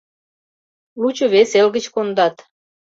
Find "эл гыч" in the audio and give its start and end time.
1.59-1.85